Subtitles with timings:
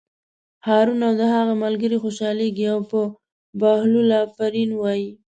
[0.67, 2.99] هارون او د هغه ملګري خوشحالېږي او په
[3.59, 5.09] بهلول آفرین وایي.